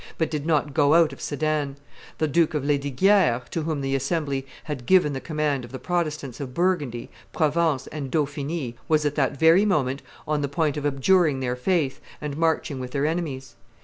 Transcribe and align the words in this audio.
but 0.17 0.31
did 0.31 0.47
not 0.47 0.73
go 0.73 0.95
out 0.95 1.13
of 1.13 1.21
Sedan; 1.21 1.75
the 2.17 2.27
Duke 2.27 2.55
of 2.55 2.63
Lesdiguieres, 2.65 3.47
to 3.51 3.61
whom 3.61 3.81
the 3.81 3.93
assembly 3.95 4.47
had 4.63 4.87
given 4.87 5.13
the 5.13 5.21
command 5.21 5.63
of 5.63 5.71
the 5.71 5.77
Protestants 5.77 6.39
of 6.39 6.55
Burgundy, 6.55 7.11
Provence, 7.33 7.85
and 7.85 8.09
Dauphiny, 8.09 8.75
was 8.87 9.05
at 9.05 9.13
that 9.13 9.37
very 9.37 9.63
moment 9.63 10.01
on 10.27 10.41
the 10.41 10.47
point 10.49 10.75
of 10.75 10.87
abjuring 10.87 11.39
their 11.39 11.55
faith 11.55 12.01
and 12.19 12.35
marching 12.35 12.79
with 12.79 12.89
their 12.89 13.05
enemies. 13.05 13.55